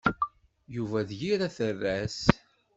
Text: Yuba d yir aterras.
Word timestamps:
Yuba 0.75 0.99
d 1.09 1.11
yir 1.19 1.39
aterras. 1.47 2.19